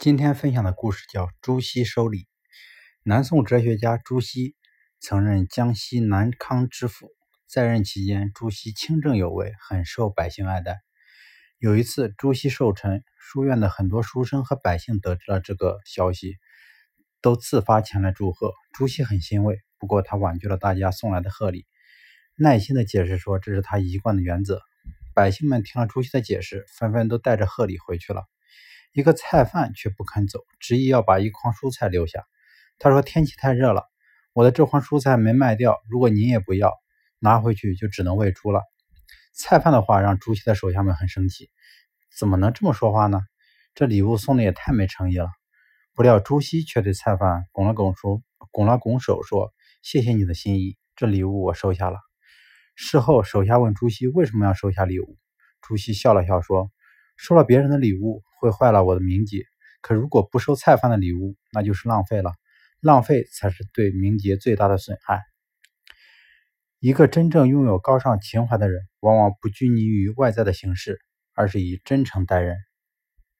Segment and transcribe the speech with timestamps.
[0.00, 2.20] 今天分享的故事叫《朱熹收礼》。
[3.02, 4.56] 南宋哲学家朱熹
[4.98, 7.10] 曾任江西南康知府，
[7.46, 10.80] 在任期间，朱熹清正有为，很受百姓爱戴。
[11.58, 16.38] 有一次，朱熹寿辰，书院的很多书生和百姓得知了这个消息，
[17.20, 18.54] 都自发前来祝贺。
[18.72, 21.66] 朱熹很欣慰，不过他婉拒了大家送来的贺礼，
[22.36, 24.62] 耐心的解释说这是他一贯的原则。
[25.14, 28.24] 百姓们听了朱熹的解释，纷纷都带着贺礼回去了。
[28.92, 32.24] 一个菜贩却不肯走，执意要把一筐蔬菜留下。
[32.78, 33.84] 他说：“天气太热了，
[34.32, 36.72] 我的这筐蔬菜没卖掉，如果您也不要，
[37.18, 38.62] 拿回去就只能喂猪了。”
[39.32, 41.50] 菜贩的话让朱熹的手下们很生气，
[42.18, 43.20] 怎么能这么说话呢？
[43.74, 45.28] 这礼物送的也太没诚意了。
[45.94, 51.98] 不料朱熹却对菜贩拱了拱手，拱了拱手说：“谢谢你的心意，这礼物我收下了。”
[52.74, 55.16] 事后，手下问朱熹为什么要收下礼物，
[55.60, 56.70] 朱熹笑了笑说。
[57.16, 59.44] 收了别人的礼物会坏了我的名节，
[59.82, 62.32] 可如果不收菜贩的礼物，那就是浪费了。
[62.80, 65.20] 浪费才是对名节最大的损害。
[66.78, 70.98] 一个真正拥有高尚情怀的人，往往不拘泥于外在的形式，
[71.34, 72.56] 而是以真诚待人。